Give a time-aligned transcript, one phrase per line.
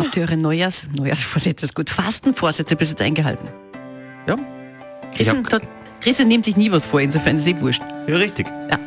[0.00, 3.48] Habt ihr eure Neujahrs, Neujahrsvorsätze, ist gut, Fastenvorsätze bis jetzt eingehalten?
[4.28, 4.36] Ja,
[5.14, 5.58] Christian, hab- da,
[6.00, 7.82] Christian nimmt sich nie was vor, insofern ist eh wurscht.
[8.06, 8.46] ja richtig.
[8.70, 8.78] Ja.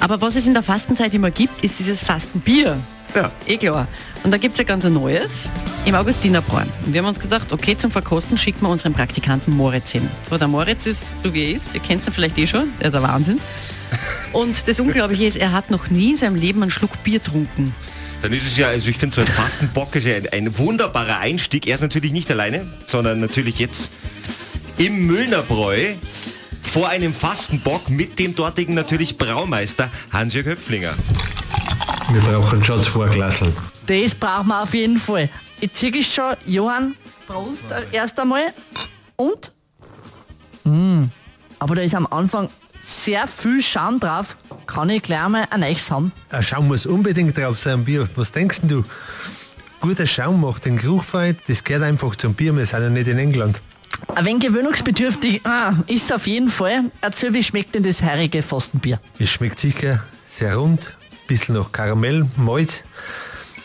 [0.00, 2.76] Aber was es in der Fastenzeit immer gibt, ist dieses Fastenbier.
[3.14, 3.30] Ja.
[3.46, 3.88] Eh klar.
[4.24, 5.48] Und da gibt es ja ganz ein neues
[5.86, 6.62] im Augustinerbräu.
[6.84, 10.08] Und wir haben uns gedacht, okay, zum Verkosten schicken wir unseren Praktikanten Moritz hin.
[10.28, 12.88] So, der Moritz ist, so wie er ist, ihr kennt ihn vielleicht eh schon, der
[12.88, 13.40] ist ein Wahnsinn.
[14.32, 17.74] Und das Unglaubliche ist, er hat noch nie in seinem Leben einen Schluck Bier getrunken.
[18.22, 21.18] Dann ist es ja, also ich finde so ein Fastenbock ist ja ein, ein wunderbarer
[21.18, 21.66] Einstieg.
[21.66, 23.90] Er ist natürlich nicht alleine, sondern natürlich jetzt
[24.78, 25.94] im Müllnerbräu
[26.62, 30.94] vor einem Fastenbock mit dem dortigen natürlich Braumeister Hans-Jörg Höpflinger.
[32.12, 33.56] Wir brauchen schon zwei Glaseln.
[33.86, 35.28] Das brauchen wir auf jeden Fall.
[35.60, 36.94] Jetzt sehe ich schon, Johann,
[37.26, 38.52] Prost erst einmal.
[39.16, 39.52] Und?
[40.64, 41.04] Mm,
[41.58, 42.48] aber da ist am Anfang
[42.86, 44.36] sehr viel Schaum drauf.
[44.66, 46.12] Kann ich gleich mal ein Eich haben?
[46.30, 48.08] Ein Schaum muss unbedingt drauf sein, Bier.
[48.14, 48.84] Was denkst du?
[49.80, 53.06] Guter Schaum macht den Geruch fein, das gehört einfach zum Bier, wir sind ja nicht
[53.06, 53.60] in England.
[54.20, 56.90] Wenig gewöhnungsbedürftig ah, ist es auf jeden Fall.
[57.00, 59.00] Erzähl, wie schmeckt denn das heurige Fastenbier?
[59.18, 60.92] Es schmeckt sicher sehr rund,
[61.26, 62.82] bisschen nach Karamell, Malz.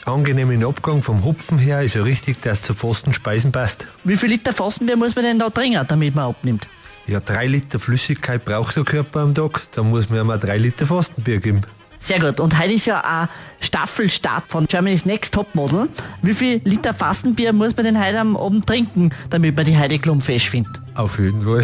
[0.05, 3.85] Angenehm in Abgang vom Hopfen her, ist ja richtig, dass es zu fasten Speisen passt.
[4.03, 6.67] Wie viel Liter Fastenbier muss man denn da trinken, damit man abnimmt?
[7.07, 10.57] Ja, drei Liter Flüssigkeit braucht der Körper am Tag, da muss man ja mal drei
[10.57, 11.61] Liter Fastenbier geben.
[12.01, 12.39] Sehr gut.
[12.39, 15.87] Und heute ist ja ein Staffelstart von Germany's Next Topmodel.
[16.23, 19.99] Wie viel Liter Fastenbier muss man denn heute am Abend trinken, damit man die Heide
[19.99, 20.81] klumpfesch findet?
[20.95, 21.63] Auf jeden Fall.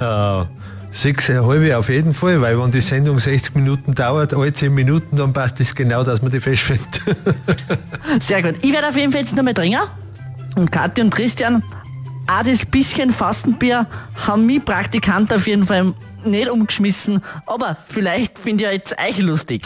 [0.46, 0.46] äh,
[0.92, 5.16] sechs halbe auf jeden Fall, weil wenn die Sendung 60 Minuten dauert, alle 10 Minuten,
[5.16, 7.00] dann passt es genau, dass man die fest findet.
[8.22, 8.54] Sehr gut.
[8.62, 9.80] Ich werde auf jeden Fall jetzt nochmal trinken.
[10.54, 11.64] Und Kathi und Christian,
[12.26, 13.86] auch das bisschen Fastenbier
[14.26, 17.22] haben mich Praktikant auf jeden Fall nicht umgeschmissen.
[17.46, 19.62] Aber vielleicht finde ich ja jetzt euch lustig.